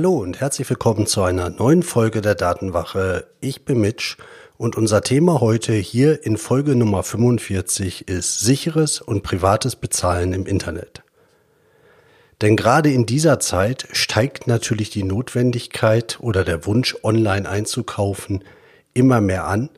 [0.00, 3.26] Hallo und herzlich willkommen zu einer neuen Folge der Datenwache.
[3.42, 4.16] Ich bin Mitch
[4.56, 10.46] und unser Thema heute hier in Folge Nummer 45 ist sicheres und privates Bezahlen im
[10.46, 11.02] Internet.
[12.40, 18.42] Denn gerade in dieser Zeit steigt natürlich die Notwendigkeit oder der Wunsch, online einzukaufen,
[18.94, 19.68] immer mehr an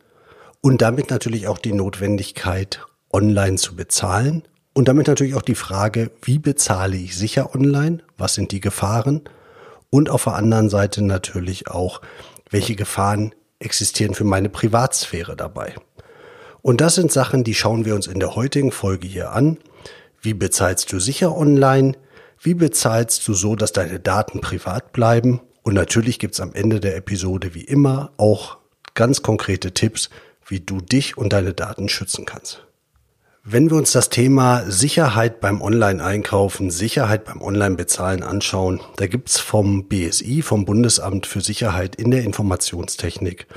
[0.61, 6.13] und damit natürlich auch die Notwendigkeit, online zu bezahlen und damit natürlich auch die Frage,
[6.23, 9.23] wie bezahle ich sicher online, was sind die Gefahren
[9.93, 12.01] und auf der anderen Seite natürlich auch,
[12.51, 15.75] welche Gefahren existieren für meine Privatsphäre dabei.
[16.63, 19.59] Und das sind Sachen, die schauen wir uns in der heutigen Folge hier an.
[20.23, 21.93] Wie bezahlst du sicher online?
[22.41, 25.41] Wie bezahlst du so, dass deine Daten privat bleiben?
[25.63, 28.57] Und natürlich gibt's am Ende der Episode wie immer auch
[28.95, 30.09] ganz konkrete Tipps,
[30.47, 32.67] wie du dich und deine Daten schützen kannst.
[33.45, 39.89] Wenn wir uns das Thema Sicherheit beim Online-Einkaufen, Sicherheit beim Online-Bezahlen anschauen, da gibt's vom
[39.89, 43.49] BSI, vom Bundesamt für Sicherheit in der Informationstechnik,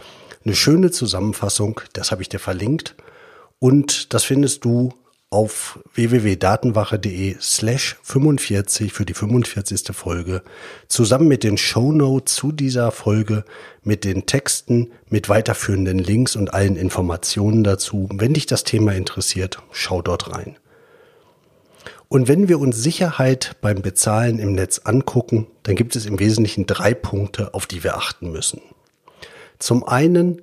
[0.44, 2.96] eine schöne Zusammenfassung, das habe ich dir verlinkt.
[3.60, 4.92] Und das findest du
[5.36, 9.94] auf www.datenwache.de slash 45 für die 45.
[9.94, 10.42] Folge
[10.88, 13.44] zusammen mit den Show Notes zu dieser Folge,
[13.84, 18.08] mit den Texten, mit weiterführenden Links und allen Informationen dazu.
[18.14, 20.58] Wenn dich das Thema interessiert, schau dort rein.
[22.08, 26.66] Und wenn wir uns Sicherheit beim Bezahlen im Netz angucken, dann gibt es im Wesentlichen
[26.66, 28.62] drei Punkte, auf die wir achten müssen.
[29.60, 30.42] Zum einen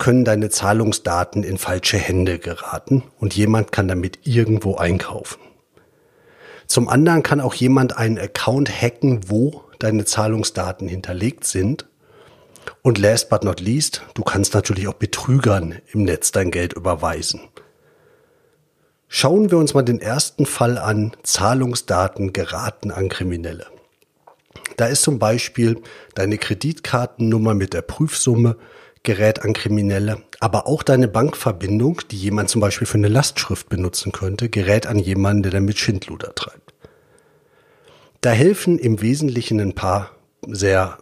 [0.00, 5.38] können deine Zahlungsdaten in falsche Hände geraten und jemand kann damit irgendwo einkaufen.
[6.66, 11.86] Zum anderen kann auch jemand einen Account hacken, wo deine Zahlungsdaten hinterlegt sind.
[12.82, 17.42] Und last but not least, du kannst natürlich auch Betrügern im Netz dein Geld überweisen.
[19.08, 21.12] Schauen wir uns mal den ersten Fall an.
[21.22, 23.66] Zahlungsdaten geraten an Kriminelle.
[24.76, 25.82] Da ist zum Beispiel
[26.14, 28.56] deine Kreditkartennummer mit der Prüfsumme
[29.02, 34.12] gerät an Kriminelle, aber auch deine Bankverbindung, die jemand zum Beispiel für eine Lastschrift benutzen
[34.12, 36.74] könnte, gerät an jemanden, der damit Schindluder treibt.
[38.20, 40.10] Da helfen im Wesentlichen ein paar
[40.46, 40.98] sehr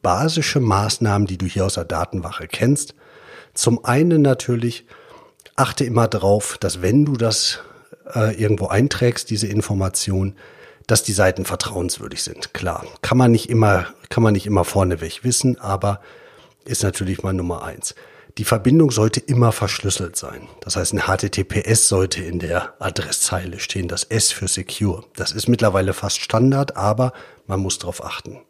[0.00, 2.94] basische Maßnahmen, die du hier aus der Datenwache kennst.
[3.54, 4.86] Zum einen natürlich,
[5.54, 7.60] achte immer darauf, dass wenn du das
[8.14, 10.34] äh, irgendwo einträgst, diese Information,
[10.86, 12.54] dass die Seiten vertrauenswürdig sind.
[12.54, 16.00] Klar, kann man nicht immer, kann man nicht immer vorneweg wissen, aber
[16.64, 17.94] ist natürlich mal Nummer eins.
[18.38, 20.48] Die Verbindung sollte immer verschlüsselt sein.
[20.60, 25.04] Das heißt, ein HTTPS sollte in der Adresszeile stehen, das S für Secure.
[25.16, 27.12] Das ist mittlerweile fast Standard, aber
[27.46, 28.40] man muss darauf achten.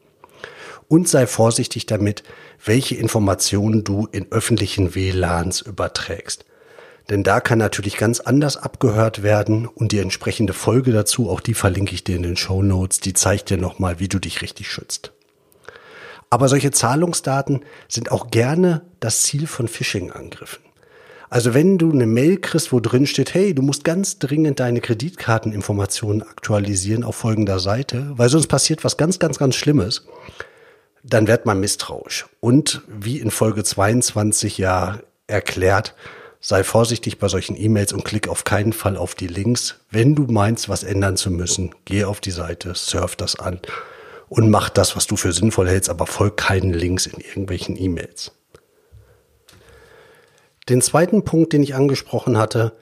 [0.86, 2.22] Und sei vorsichtig damit,
[2.64, 6.44] welche Informationen du in öffentlichen WLANs überträgst.
[7.10, 11.54] Denn da kann natürlich ganz anders abgehört werden und die entsprechende Folge dazu, auch die
[11.54, 14.70] verlinke ich dir in den Show Notes, die zeigt dir nochmal, wie du dich richtig
[14.70, 15.12] schützt.
[16.32, 20.62] Aber solche Zahlungsdaten sind auch gerne das Ziel von Phishing-Angriffen.
[21.28, 24.81] Also wenn du eine Mail kriegst, wo drin steht, hey, du musst ganz dringend deine
[24.81, 30.06] Kreditkarteninformationen aktualisieren auf folgender Seite, weil sonst passiert was ganz, ganz, ganz Schlimmes,
[31.03, 32.25] dann wird man misstrauisch.
[32.41, 35.94] Und wie in Folge 22 ja erklärt,
[36.41, 39.81] sei vorsichtig bei solchen E-Mails und klick auf keinen Fall auf die Links.
[39.91, 43.60] Wenn du meinst, was ändern zu müssen, geh auf die Seite, surf das an
[44.32, 48.32] und mach das, was du für sinnvoll hältst, aber folg keinen Links in irgendwelchen E-Mails.
[50.70, 52.72] Den zweiten Punkt, den ich angesprochen hatte,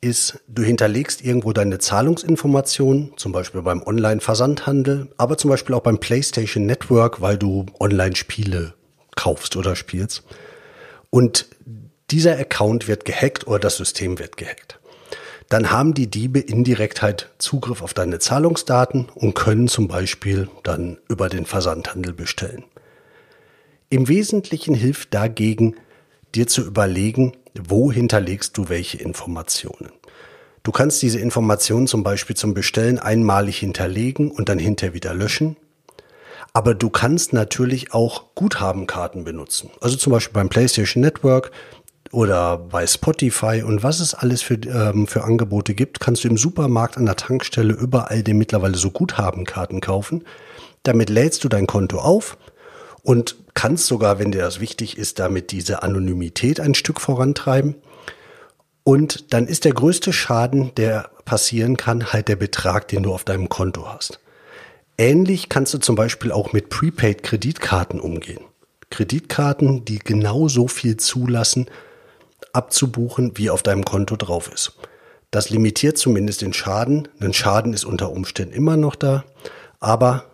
[0.00, 5.98] ist, du hinterlegst irgendwo deine Zahlungsinformationen, zum Beispiel beim Online-Versandhandel, aber zum Beispiel auch beim
[5.98, 8.74] PlayStation Network, weil du Online-Spiele
[9.14, 10.24] kaufst oder spielst.
[11.10, 11.46] Und
[12.10, 14.80] dieser Account wird gehackt oder das System wird gehackt
[15.48, 20.98] dann haben die Diebe indirekt halt Zugriff auf deine Zahlungsdaten und können zum Beispiel dann
[21.08, 22.64] über den Versandhandel bestellen.
[23.88, 25.76] Im Wesentlichen hilft dagegen,
[26.34, 29.92] dir zu überlegen, wo hinterlegst du welche Informationen.
[30.64, 35.56] Du kannst diese Informationen zum Beispiel zum Bestellen einmalig hinterlegen und dann hinterher wieder löschen.
[36.52, 39.70] Aber du kannst natürlich auch Guthabenkarten benutzen.
[39.80, 41.52] Also zum Beispiel beim PlayStation Network
[42.12, 46.36] oder bei Spotify und was es alles für, ähm, für Angebote gibt, kannst du im
[46.36, 50.24] Supermarkt an der Tankstelle überall den mittlerweile so Guthabenkarten kaufen.
[50.82, 52.38] Damit lädst du dein Konto auf
[53.02, 57.76] und kannst sogar, wenn dir das wichtig ist, damit diese Anonymität ein Stück vorantreiben.
[58.84, 63.24] Und dann ist der größte Schaden, der passieren kann, halt der Betrag, den du auf
[63.24, 64.20] deinem Konto hast.
[64.98, 68.44] Ähnlich kannst du zum Beispiel auch mit Prepaid-Kreditkarten umgehen.
[68.90, 71.66] Kreditkarten, die genau so viel zulassen,
[72.52, 74.72] abzubuchen, wie auf deinem Konto drauf ist.
[75.30, 77.08] Das limitiert zumindest den Schaden.
[77.20, 79.24] Ein Schaden ist unter Umständen immer noch da,
[79.80, 80.24] aber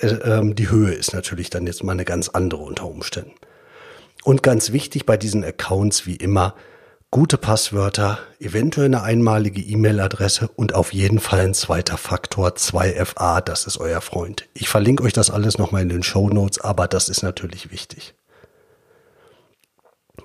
[0.00, 3.34] äh, äh, die Höhe ist natürlich dann jetzt mal eine ganz andere unter Umständen.
[4.22, 6.54] Und ganz wichtig bei diesen Accounts wie immer,
[7.10, 13.66] gute Passwörter, eventuell eine einmalige E-Mail-Adresse und auf jeden Fall ein zweiter Faktor, 2FA, das
[13.66, 14.46] ist euer Freund.
[14.54, 18.14] Ich verlinke euch das alles nochmal in den Show Notes, aber das ist natürlich wichtig.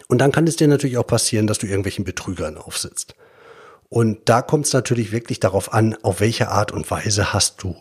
[0.08, 3.16] Und dann kann es dir natürlich auch passieren, dass du irgendwelchen Betrügern aufsitzt.
[3.90, 7.76] Und da kommt es natürlich wirklich darauf an, auf welche Art und Weise hast du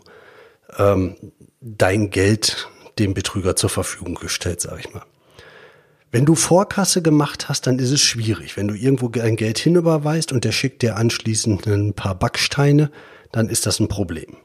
[0.79, 1.17] ähm,
[1.61, 2.69] dein Geld
[2.99, 5.03] dem Betrüger zur Verfügung gestellt, sage ich mal.
[6.12, 8.56] Wenn du Vorkasse gemacht hast, dann ist es schwierig.
[8.56, 12.93] Wenn du irgendwo ein Geld hinüberweist und der schickt dir anschließend ein paar Backsteine,
[13.32, 14.37] dann ist das ein Problem.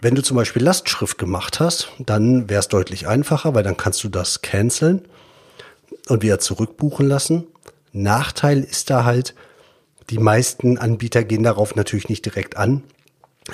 [0.00, 4.04] Wenn du zum Beispiel Lastschrift gemacht hast, dann wäre es deutlich einfacher, weil dann kannst
[4.04, 5.02] du das canceln
[6.08, 7.46] und wieder zurückbuchen lassen.
[7.92, 9.34] Nachteil ist da halt,
[10.10, 12.82] die meisten Anbieter gehen darauf natürlich nicht direkt an,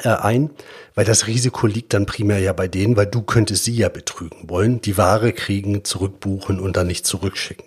[0.03, 0.51] äh, ein,
[0.95, 4.49] weil das Risiko liegt dann primär ja bei denen, weil du könntest sie ja betrügen
[4.49, 7.65] wollen, die Ware kriegen, zurückbuchen und dann nicht zurückschicken.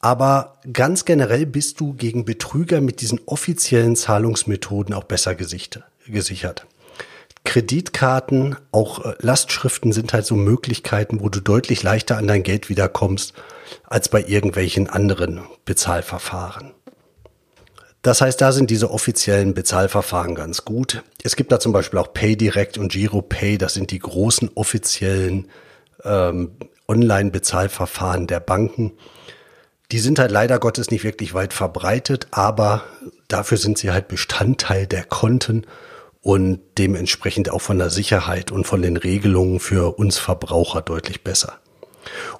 [0.00, 6.66] Aber ganz generell bist du gegen Betrüger mit diesen offiziellen Zahlungsmethoden auch besser gesichert.
[7.44, 12.68] Kreditkarten, auch äh, Lastschriften sind halt so Möglichkeiten, wo du deutlich leichter an dein Geld
[12.68, 13.34] wiederkommst
[13.84, 16.72] als bei irgendwelchen anderen Bezahlverfahren.
[18.02, 21.02] Das heißt, da sind diese offiziellen Bezahlverfahren ganz gut.
[21.22, 23.56] Es gibt da zum Beispiel auch PayDirect und GiroPay.
[23.56, 25.48] Das sind die großen offiziellen
[26.02, 26.52] ähm,
[26.86, 28.92] Online-Bezahlverfahren der Banken.
[29.90, 32.84] Die sind halt leider Gottes nicht wirklich weit verbreitet, aber
[33.28, 35.66] dafür sind sie halt Bestandteil der Konten
[36.24, 41.58] und dementsprechend auch von der Sicherheit und von den Regelungen für uns Verbraucher deutlich besser.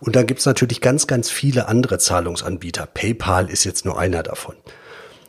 [0.01, 2.87] Und dann gibt's natürlich ganz, ganz viele andere Zahlungsanbieter.
[2.87, 4.57] PayPal ist jetzt nur einer davon.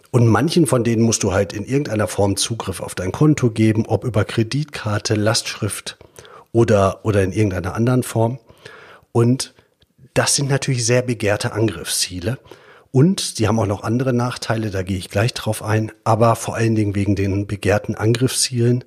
[0.09, 3.85] Und manchen von denen musst du halt in irgendeiner Form Zugriff auf dein Konto geben,
[3.87, 5.97] ob über Kreditkarte, Lastschrift
[6.53, 8.39] oder, oder in irgendeiner anderen Form.
[9.11, 9.53] Und
[10.13, 12.37] das sind natürlich sehr begehrte Angriffsziele.
[12.95, 15.91] Und sie haben auch noch andere Nachteile, da gehe ich gleich drauf ein.
[16.05, 18.85] Aber vor allen Dingen wegen den begehrten Angriffszielen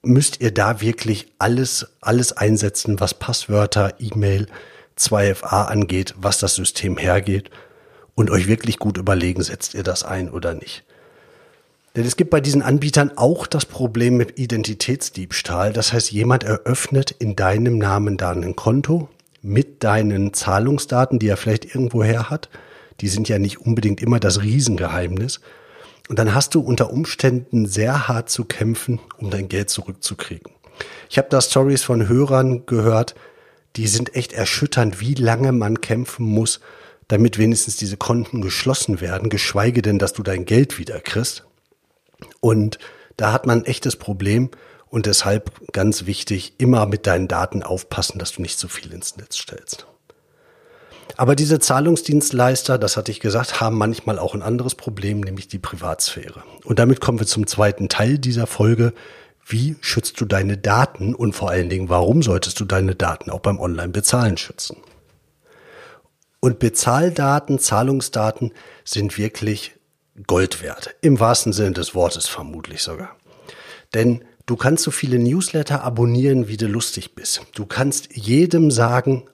[0.00, 4.46] müsst ihr da wirklich alles, alles einsetzen, was Passwörter, E-Mail,
[4.96, 7.50] 2FA angeht, was das System hergeht
[8.14, 10.84] und euch wirklich gut überlegen, setzt ihr das ein oder nicht.
[11.96, 15.72] Denn es gibt bei diesen Anbietern auch das Problem mit Identitätsdiebstahl.
[15.72, 19.08] Das heißt, jemand eröffnet in deinem Namen da ein Konto
[19.42, 22.48] mit deinen Zahlungsdaten, die er vielleicht irgendwoher hat.
[23.00, 25.40] Die sind ja nicht unbedingt immer das Riesengeheimnis.
[26.08, 30.52] Und dann hast du unter Umständen sehr hart zu kämpfen, um dein Geld zurückzukriegen.
[31.08, 33.14] Ich habe da Stories von Hörern gehört,
[33.76, 36.60] die sind echt erschütternd, wie lange man kämpfen muss,
[37.08, 41.44] damit wenigstens diese Konten geschlossen werden, geschweige denn, dass du dein Geld wieder kriegst.
[42.40, 42.78] Und
[43.16, 44.50] da hat man ein echtes Problem
[44.88, 49.16] und deshalb ganz wichtig, immer mit deinen Daten aufpassen, dass du nicht zu viel ins
[49.16, 49.86] Netz stellst.
[51.20, 55.58] Aber diese Zahlungsdienstleister, das hatte ich gesagt, haben manchmal auch ein anderes Problem, nämlich die
[55.58, 56.42] Privatsphäre.
[56.64, 58.94] Und damit kommen wir zum zweiten Teil dieser Folge.
[59.44, 63.40] Wie schützt du deine Daten und vor allen Dingen, warum solltest du deine Daten auch
[63.40, 64.78] beim Online-Bezahlen schützen?
[66.40, 69.74] Und Bezahldaten, Zahlungsdaten sind wirklich
[70.26, 70.94] Gold wert.
[71.02, 73.14] Im wahrsten Sinne des Wortes vermutlich sogar.
[73.92, 77.42] Denn du kannst so viele Newsletter abonnieren, wie du lustig bist.
[77.54, 79.29] Du kannst jedem sagen,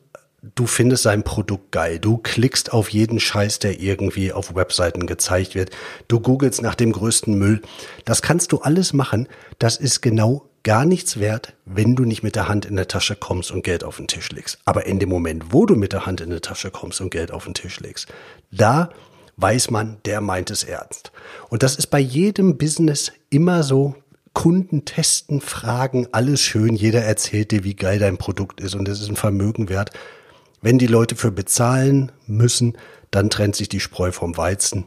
[0.55, 1.99] du findest sein Produkt geil.
[1.99, 5.71] Du klickst auf jeden Scheiß, der irgendwie auf Webseiten gezeigt wird.
[6.09, 7.63] Du googelst nach dem größten Müll.
[8.05, 9.29] Das kannst du alles machen.
[9.59, 13.15] Das ist genau gar nichts wert, wenn du nicht mit der Hand in der Tasche
[13.15, 14.59] kommst und Geld auf den Tisch legst.
[14.65, 17.31] Aber in dem Moment, wo du mit der Hand in der Tasche kommst und Geld
[17.31, 18.09] auf den Tisch legst,
[18.51, 18.91] da
[19.37, 21.13] weiß man, der meint es ernst.
[21.51, 23.95] Und das ist bei jedem Business immer so.
[24.33, 26.77] Kunden testen, fragen, alles schön.
[26.77, 29.93] Jeder erzählt dir, wie geil dein Produkt ist und es ist ein Vermögen wert.
[30.63, 32.77] Wenn die Leute für bezahlen müssen,
[33.11, 34.87] dann trennt sich die Spreu vom Weizen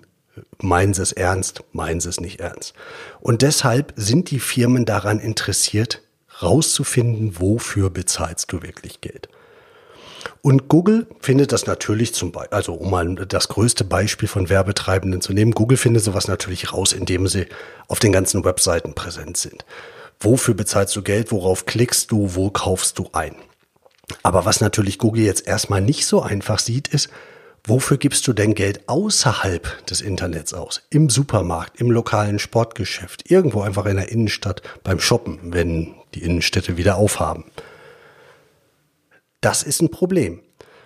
[0.61, 2.73] meinen sie es ernst, meinen sie es nicht ernst.
[3.19, 6.01] Und deshalb sind die Firmen daran interessiert,
[6.41, 9.29] rauszufinden, wofür bezahlst du wirklich Geld.
[10.41, 15.21] Und Google findet das natürlich zum Beispiel, also um mal das größte Beispiel von Werbetreibenden
[15.21, 17.47] zu nehmen, Google findet sowas natürlich raus, indem sie
[17.87, 19.65] auf den ganzen Webseiten präsent sind.
[20.19, 21.31] Wofür bezahlst du Geld?
[21.31, 22.35] Worauf klickst du?
[22.35, 23.35] Wo kaufst du ein?
[24.23, 27.09] Aber was natürlich Google jetzt erstmal nicht so einfach sieht, ist,
[27.63, 30.81] wofür gibst du denn Geld außerhalb des Internets aus?
[30.89, 36.77] Im Supermarkt, im lokalen Sportgeschäft, irgendwo einfach in der Innenstadt beim Shoppen, wenn die Innenstädte
[36.77, 37.45] wieder aufhaben.
[39.41, 40.41] Das ist ein Problem.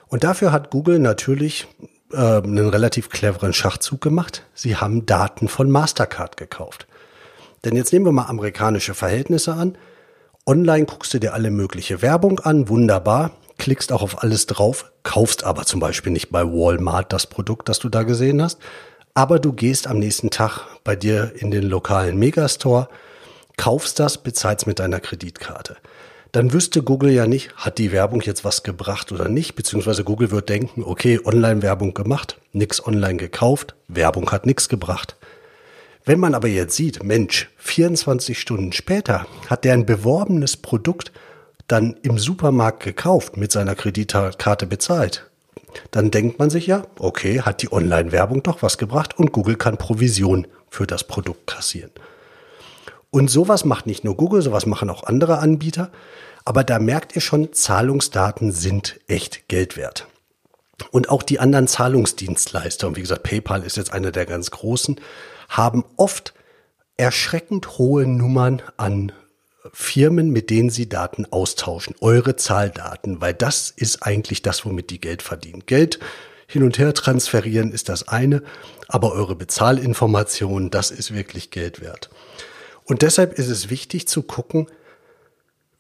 [0.08, 1.68] Und dafür hat Google natürlich
[2.12, 4.46] äh, einen relativ cleveren Schachzug gemacht.
[4.54, 6.88] Sie haben Daten von Mastercard gekauft.
[7.66, 9.78] Denn jetzt nehmen wir mal amerikanische Verhältnisse an.
[10.46, 15.46] Online guckst du dir alle mögliche Werbung an, wunderbar, klickst auch auf alles drauf, kaufst
[15.46, 18.60] aber zum Beispiel nicht bei Walmart das Produkt, das du da gesehen hast,
[19.14, 22.90] aber du gehst am nächsten Tag bei dir in den lokalen Megastore,
[23.56, 25.78] kaufst das, bezahlst mit deiner Kreditkarte.
[26.34, 30.32] Dann wüsste Google ja nicht, hat die Werbung jetzt was gebracht oder nicht, beziehungsweise Google
[30.32, 35.16] wird denken, okay, Online-Werbung gemacht, nix online gekauft, Werbung hat nix gebracht.
[36.06, 41.12] Wenn man aber jetzt sieht, Mensch, 24 Stunden später hat der ein beworbenes Produkt
[41.68, 45.30] dann im Supermarkt gekauft, mit seiner Kreditkarte bezahlt,
[45.92, 49.78] dann denkt man sich ja, okay, hat die Online-Werbung doch was gebracht und Google kann
[49.78, 51.92] Provision für das Produkt kassieren.
[53.10, 55.92] Und sowas macht nicht nur Google, sowas machen auch andere Anbieter.
[56.46, 60.08] Aber da merkt ihr schon, Zahlungsdaten sind echt Geld wert.
[60.92, 65.00] Und auch die anderen Zahlungsdienstleister, und wie gesagt, PayPal ist jetzt einer der ganz großen,
[65.58, 66.34] haben oft
[66.98, 69.12] erschreckend hohe Nummern an
[69.72, 75.00] Firmen, mit denen sie Daten austauschen, eure Zahldaten, weil das ist eigentlich das, womit die
[75.00, 75.64] Geld verdienen.
[75.66, 76.00] Geld
[76.48, 78.44] hin und her transferieren ist das eine,
[78.88, 82.10] aber eure Bezahlinformationen, das ist wirklich Geld wert.
[82.84, 84.68] Und deshalb ist es wichtig zu gucken,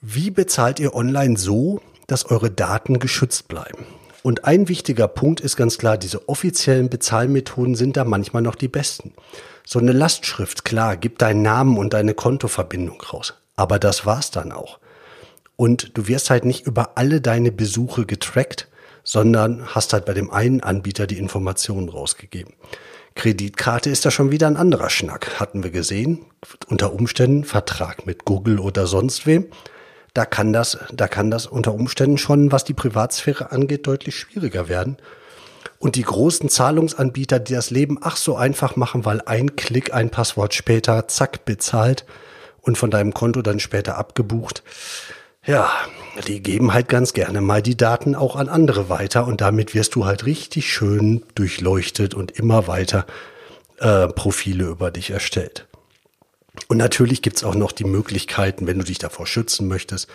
[0.01, 3.85] wie bezahlt ihr online so, dass eure Daten geschützt bleiben.
[4.21, 8.69] Und ein wichtiger Punkt ist ganz klar, diese offiziellen Bezahlmethoden sind da manchmal noch die
[8.69, 9.13] besten.
[9.65, 13.33] So eine Lastschrift, klar, gibt deinen Namen und deine Kontoverbindung raus.
[13.55, 14.79] Aber das war's dann auch.
[15.55, 18.67] Und du wirst halt nicht über alle deine Besuche getrackt,
[19.03, 22.53] sondern hast halt bei dem einen Anbieter die Informationen rausgegeben.
[23.15, 26.25] Kreditkarte ist da schon wieder ein anderer Schnack, hatten wir gesehen.
[26.67, 29.45] Unter Umständen Vertrag mit Google oder sonst wem.
[30.13, 34.67] Da kann das, da kann das unter Umständen schon, was die Privatsphäre angeht, deutlich schwieriger
[34.67, 34.97] werden.
[35.79, 40.09] Und die großen Zahlungsanbieter, die das Leben ach so einfach machen, weil ein Klick, ein
[40.09, 42.05] Passwort später, zack, bezahlt,
[42.63, 44.63] und von deinem Konto dann später abgebucht.
[45.45, 45.69] Ja,
[46.27, 49.95] die geben halt ganz gerne mal die Daten auch an andere weiter und damit wirst
[49.95, 53.05] du halt richtig schön durchleuchtet und immer weiter
[53.79, 55.67] äh, Profile über dich erstellt.
[56.69, 60.07] Und natürlich gibt's auch noch die Möglichkeiten, wenn du dich davor schützen möchtest.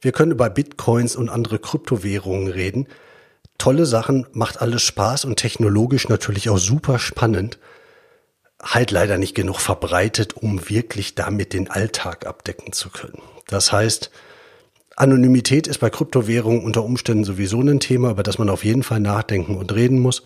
[0.00, 2.88] Wir können über Bitcoins und andere Kryptowährungen reden.
[3.58, 7.58] Tolle Sachen, macht alles Spaß und technologisch natürlich auch super spannend
[8.62, 13.20] halt leider nicht genug verbreitet, um wirklich damit den Alltag abdecken zu können.
[13.48, 14.10] Das heißt,
[14.96, 19.00] Anonymität ist bei Kryptowährungen unter Umständen sowieso ein Thema, über das man auf jeden Fall
[19.00, 20.22] nachdenken und reden muss.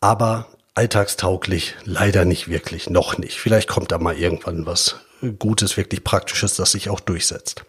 [0.00, 3.38] Aber alltagstauglich leider nicht wirklich, noch nicht.
[3.38, 4.96] Vielleicht kommt da mal irgendwann was
[5.38, 7.64] Gutes, wirklich Praktisches, das sich auch durchsetzt.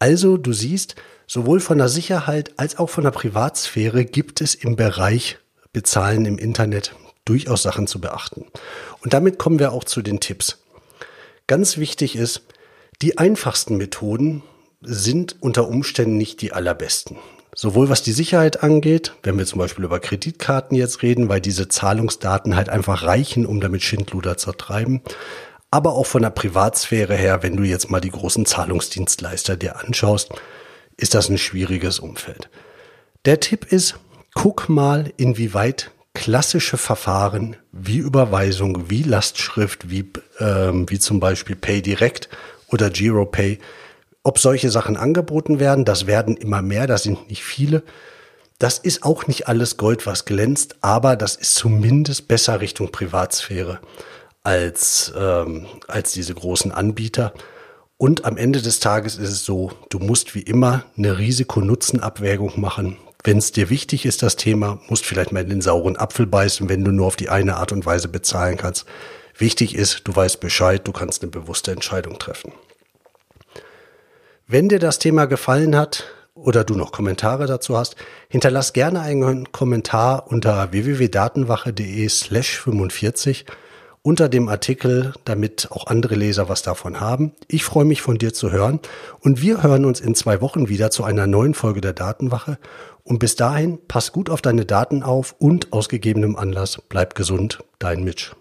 [0.00, 0.96] Also, du siehst,
[1.28, 5.38] sowohl von der Sicherheit als auch von der Privatsphäre gibt es im Bereich
[5.72, 8.46] Bezahlen im Internet durchaus Sachen zu beachten.
[9.02, 10.58] Und damit kommen wir auch zu den Tipps.
[11.46, 12.42] Ganz wichtig ist,
[13.02, 14.42] die einfachsten Methoden
[14.80, 17.18] sind unter Umständen nicht die allerbesten.
[17.54, 21.68] Sowohl was die Sicherheit angeht, wenn wir zum Beispiel über Kreditkarten jetzt reden, weil diese
[21.68, 25.02] Zahlungsdaten halt einfach reichen, um damit Schindluder zu treiben,
[25.70, 30.30] aber auch von der Privatsphäre her, wenn du jetzt mal die großen Zahlungsdienstleister dir anschaust,
[30.98, 32.50] ist das ein schwieriges Umfeld.
[33.24, 33.98] Der Tipp ist,
[34.34, 42.28] guck mal, inwieweit klassische Verfahren wie Überweisung, wie Lastschrift, wie, ähm, wie zum Beispiel PayDirect
[42.66, 43.58] oder GiroPay,
[44.24, 47.82] ob solche Sachen angeboten werden, das werden immer mehr, das sind nicht viele.
[48.58, 53.78] Das ist auch nicht alles Gold, was glänzt, aber das ist zumindest besser Richtung Privatsphäre
[54.42, 57.32] als, ähm, als diese großen Anbieter.
[57.98, 62.96] Und am Ende des Tages ist es so, du musst wie immer eine Risiko-Nutzen-Abwägung machen
[63.24, 66.68] wenn es dir wichtig ist, das Thema, musst vielleicht mal in den sauren Apfel beißen,
[66.68, 68.86] wenn du nur auf die eine Art und Weise bezahlen kannst.
[69.36, 72.52] Wichtig ist, du weißt Bescheid, du kannst eine bewusste Entscheidung treffen.
[74.46, 77.96] Wenn dir das Thema gefallen hat oder du noch Kommentare dazu hast,
[78.28, 83.44] hinterlass gerne einen Kommentar unter www.datenwache.de slash 45
[84.02, 87.32] unter dem Artikel, damit auch andere Leser was davon haben.
[87.48, 88.80] Ich freue mich von dir zu hören
[89.20, 92.58] und wir hören uns in zwei Wochen wieder zu einer neuen Folge der Datenwache
[93.04, 97.64] und bis dahin, pass gut auf deine Daten auf und aus gegebenem Anlass bleib gesund,
[97.78, 98.37] dein Mitch.